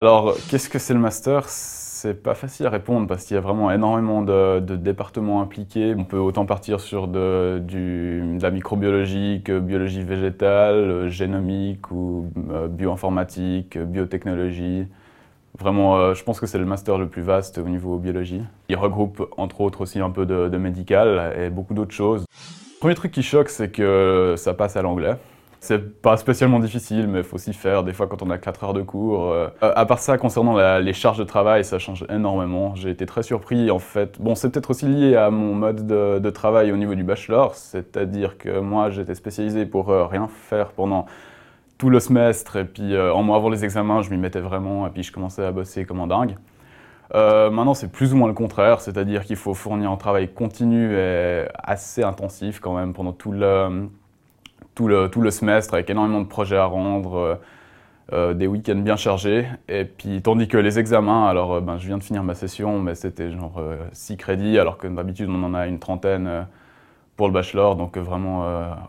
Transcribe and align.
Alors, 0.00 0.36
qu'est-ce 0.48 0.68
que 0.68 0.78
c'est 0.78 0.94
le 0.94 1.00
master? 1.00 1.48
C'est 1.48 2.22
pas 2.22 2.36
facile 2.36 2.66
à 2.66 2.70
répondre 2.70 3.08
parce 3.08 3.24
qu'il 3.24 3.34
y 3.34 3.36
a 3.36 3.40
vraiment 3.40 3.72
énormément 3.72 4.22
de, 4.22 4.60
départements 4.76 5.42
impliqués. 5.42 5.92
On 5.98 6.04
peut 6.04 6.18
autant 6.18 6.46
partir 6.46 6.78
sur 6.78 7.08
de, 7.08 7.60
la 8.40 8.50
microbiologie 8.52 9.42
que 9.44 9.58
biologie 9.58 10.04
végétale, 10.04 11.08
génomique 11.08 11.90
ou 11.90 12.30
euh, 12.52 12.68
bioinformatique, 12.68 13.76
biotechnologie. 13.76 14.86
Vraiment, 15.58 15.96
euh, 15.96 16.14
je 16.14 16.22
pense 16.22 16.38
que 16.38 16.46
c'est 16.46 16.58
le 16.58 16.64
master 16.64 16.96
le 16.96 17.08
plus 17.08 17.22
vaste 17.22 17.58
au 17.58 17.68
niveau 17.68 17.98
biologie. 17.98 18.42
Il 18.68 18.76
regroupe 18.76 19.28
entre 19.36 19.62
autres 19.62 19.80
aussi 19.80 19.98
un 19.98 20.10
peu 20.10 20.26
de, 20.26 20.48
de 20.48 20.58
médical 20.58 21.34
et 21.36 21.50
beaucoup 21.50 21.74
d'autres 21.74 21.94
choses. 21.94 22.24
Le 22.76 22.78
premier 22.78 22.94
truc 22.94 23.10
qui 23.10 23.24
choque, 23.24 23.48
c'est 23.48 23.72
que 23.72 24.34
ça 24.36 24.54
passe 24.54 24.76
à 24.76 24.82
l'anglais. 24.82 25.16
C'est 25.60 26.00
pas 26.00 26.16
spécialement 26.16 26.60
difficile, 26.60 27.08
mais 27.08 27.18
il 27.18 27.24
faut 27.24 27.36
s'y 27.36 27.52
faire 27.52 27.82
des 27.82 27.92
fois 27.92 28.06
quand 28.06 28.22
on 28.22 28.30
a 28.30 28.38
4 28.38 28.64
heures 28.64 28.72
de 28.74 28.82
cours. 28.82 29.32
Euh, 29.32 29.48
à 29.60 29.86
part 29.86 29.98
ça, 29.98 30.16
concernant 30.16 30.78
les 30.78 30.92
charges 30.92 31.18
de 31.18 31.24
travail, 31.24 31.64
ça 31.64 31.80
change 31.80 32.04
énormément. 32.08 32.76
J'ai 32.76 32.90
été 32.90 33.06
très 33.06 33.24
surpris 33.24 33.70
en 33.70 33.80
fait. 33.80 34.20
Bon, 34.20 34.36
c'est 34.36 34.50
peut-être 34.50 34.70
aussi 34.70 34.86
lié 34.86 35.16
à 35.16 35.30
mon 35.30 35.54
mode 35.54 35.86
de, 35.86 36.30
travail 36.30 36.70
au 36.70 36.76
niveau 36.76 36.94
du 36.94 37.02
bachelor, 37.02 37.54
c'est-à-dire 37.54 38.38
que 38.38 38.60
moi 38.60 38.90
j'étais 38.90 39.14
spécialisé 39.14 39.66
pour 39.66 39.90
euh, 39.90 40.06
rien 40.06 40.28
faire 40.28 40.70
pendant 40.70 41.06
tout 41.76 41.90
le 41.90 42.00
semestre, 42.00 42.56
et 42.56 42.64
puis 42.64 42.94
euh, 42.94 43.12
en 43.12 43.22
mois 43.22 43.36
avant 43.36 43.48
les 43.48 43.64
examens, 43.64 44.02
je 44.02 44.10
m'y 44.10 44.18
mettais 44.18 44.40
vraiment, 44.40 44.86
et 44.86 44.90
puis 44.90 45.02
je 45.02 45.10
commençais 45.10 45.44
à 45.44 45.50
bosser 45.50 45.84
comme 45.84 46.00
un 46.00 46.06
dingue. 46.06 46.36
maintenant, 47.12 47.74
c'est 47.74 47.90
plus 47.90 48.12
ou 48.12 48.16
moins 48.16 48.28
le 48.28 48.34
contraire, 48.34 48.80
c'est-à-dire 48.80 49.24
qu'il 49.24 49.36
faut 49.36 49.54
fournir 49.54 49.90
un 49.90 49.96
travail 49.96 50.28
continu 50.28 50.94
et 50.94 51.46
assez 51.54 52.04
intensif 52.04 52.60
quand 52.60 52.76
même 52.76 52.92
pendant 52.92 53.12
tout 53.12 53.32
le 53.32 53.88
tout 54.78 54.86
le, 54.86 55.08
tout 55.10 55.20
le 55.20 55.32
semestre 55.32 55.74
avec 55.74 55.90
énormément 55.90 56.20
de 56.20 56.28
projets 56.28 56.56
à 56.56 56.64
rendre, 56.64 57.16
euh, 57.16 57.34
euh, 58.12 58.32
des 58.32 58.46
week-ends 58.46 58.76
bien 58.76 58.94
chargés. 58.94 59.44
Et 59.68 59.84
puis, 59.84 60.22
tandis 60.22 60.46
que 60.46 60.56
les 60.56 60.78
examens, 60.78 61.26
alors 61.26 61.54
euh, 61.54 61.60
ben, 61.60 61.78
je 61.78 61.88
viens 61.88 61.98
de 61.98 62.04
finir 62.04 62.22
ma 62.22 62.36
session, 62.36 62.78
mais 62.78 62.94
c'était 62.94 63.32
genre 63.32 63.60
6 63.92 64.16
crédits, 64.16 64.56
alors 64.56 64.78
que 64.78 64.86
d'habitude 64.86 65.30
on 65.30 65.42
en 65.42 65.52
a 65.52 65.66
une 65.66 65.80
trentaine 65.80 66.46
pour 67.16 67.26
le 67.26 67.32
bachelor, 67.32 67.74
donc 67.74 67.98
vraiment 67.98 68.44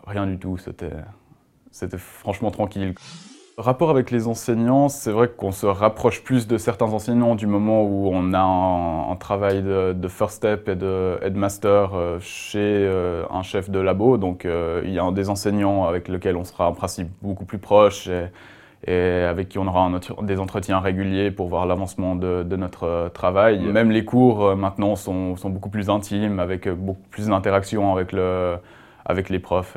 rien 0.06 0.28
du 0.28 0.38
tout, 0.38 0.58
c'était 0.58 1.98
franchement 1.98 2.52
tranquille. 2.52 2.94
Rapport 3.58 3.90
avec 3.90 4.10
les 4.10 4.26
enseignants, 4.26 4.88
c'est 4.88 5.10
vrai 5.10 5.28
qu'on 5.28 5.52
se 5.52 5.66
rapproche 5.66 6.22
plus 6.22 6.46
de 6.46 6.56
certains 6.56 6.86
enseignants 6.86 7.34
du 7.34 7.46
moment 7.46 7.82
où 7.82 8.08
on 8.10 8.32
a 8.32 8.40
un, 8.40 9.16
travail 9.16 9.62
de, 9.62 10.08
first 10.08 10.36
step 10.36 10.68
et 10.68 10.76
de, 10.76 11.18
master 11.34 11.94
euh, 11.94 12.18
chez 12.20 12.58
euh, 12.58 13.24
un 13.30 13.42
chef 13.42 13.68
de 13.68 13.78
labo. 13.78 14.16
Donc 14.16 14.44
euh, 14.44 14.80
il 14.84 14.92
y 14.92 14.98
a 14.98 15.10
des 15.10 15.28
enseignants 15.28 15.86
avec 15.86 16.08
lesquels 16.08 16.36
on 16.36 16.44
sera 16.44 16.68
en 16.68 16.72
principe 16.72 17.08
beaucoup 17.20 17.44
plus 17.44 17.58
proche 17.58 18.08
et, 18.86 18.92
avec 18.94 19.50
qui 19.50 19.58
on 19.58 19.66
aura 19.66 19.90
des 20.22 20.38
entretiens 20.38 20.80
réguliers 20.80 21.30
pour 21.30 21.48
voir 21.48 21.66
l'avancement 21.66 22.16
de, 22.16 22.56
notre 22.56 23.10
travail. 23.12 23.60
Même 23.60 23.90
les 23.90 24.06
cours 24.06 24.56
maintenant 24.56 24.96
sont, 24.96 25.36
sont, 25.36 25.50
beaucoup 25.50 25.68
plus 25.68 25.90
intimes, 25.90 26.38
avec 26.38 26.66
beaucoup 26.66 27.06
plus 27.10 27.26
d'interactions 27.26 27.92
avec, 27.92 28.14
avec 29.04 29.28
les 29.28 29.38
profs. 29.38 29.76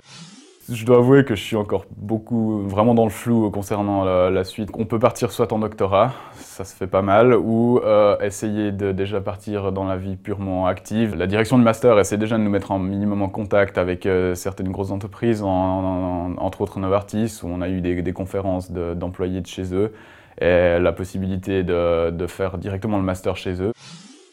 Je 0.72 0.86
dois 0.86 0.98
avouer 0.98 1.26
que 1.26 1.36
je 1.36 1.44
suis 1.44 1.58
encore 1.58 1.86
beaucoup, 1.98 2.62
vraiment 2.62 2.94
dans 2.94 3.04
le 3.04 3.10
flou 3.10 3.52
concernant 3.52 4.06
la, 4.06 4.44
suite. 4.46 4.70
On 4.76 4.86
peut 4.86 4.98
partir 4.98 5.32
soit 5.34 5.52
en 5.52 5.60
doctorat, 5.60 6.14
ça 6.36 6.64
se 6.64 6.74
fait 6.74 6.88
pas 6.88 7.02
mal, 7.02 7.34
ou 7.34 7.80
euh, 7.80 8.18
essayer 8.22 8.72
de 8.72 8.94
déjà 8.94 9.20
partir 9.20 9.74
dans 9.74 9.84
la 9.84 9.98
vie 9.98 10.16
purement 10.16 10.66
active. 10.66 11.16
La 11.16 11.28
direction 11.28 11.58
du 11.58 11.66
master 11.66 12.00
essaie 12.00 12.18
déjà 12.18 12.38
de 12.38 12.44
nous 12.44 12.50
mettre 12.50 12.72
un 12.72 12.80
minimum 12.80 13.22
en 13.24 13.30
contact 13.30 13.78
avec 13.78 14.06
euh, 14.06 14.36
certaines 14.36 14.72
grosses 14.72 14.92
entreprises, 14.92 15.44
entre 15.44 16.62
autres 16.62 16.80
Novartis, 16.80 17.42
où 17.44 17.48
on 17.48 17.60
a 17.62 17.68
eu 17.68 17.82
des, 17.82 18.14
conférences 18.14 18.72
d'employés 18.72 19.42
de, 19.42 19.48
chez 19.48 19.76
eux, 19.76 19.92
et 20.40 20.80
la 20.80 20.94
possibilité 20.94 21.64
de 21.64 22.28
faire 22.28 22.58
directement 22.58 22.98
le 22.98 23.04
master 23.04 23.36
chez 23.36 23.62
eux. 23.62 23.74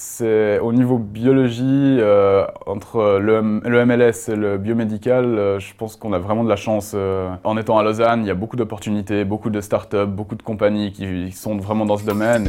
C'est 0.03 0.59
au 0.61 0.73
niveau 0.73 0.97
biologie, 0.97 1.99
euh, 2.01 2.47
entre 2.65 3.19
le, 3.21 3.43
MLS 3.43 4.31
et 4.33 4.35
le 4.35 4.57
biomédical, 4.57 5.27
euh, 5.27 5.59
je 5.59 5.75
pense 5.75 5.97
qu'on 5.97 6.15
a 6.15 6.19
vraiment 6.19 6.43
de 6.43 6.49
la 6.49 6.57
chance. 6.57 6.93
Euh, 6.95 7.29
en 7.45 7.59
étant 7.59 7.77
à 7.77 7.83
Lausanne, 7.83 8.23
il 8.23 8.27
y 8.27 8.31
a 8.31 8.35
beaucoup 8.35 8.57
d'opportunités, 8.57 9.27
beaucoup 9.27 9.51
de 9.51 9.61
startups, 9.61 10.07
beaucoup 10.07 10.37
de 10.37 10.43
compagnies 10.43 10.93
qui 10.93 11.31
sont 11.33 11.59
vraiment 11.59 11.85
dans 11.85 11.99
ce 11.99 12.07
domaine. 12.07 12.49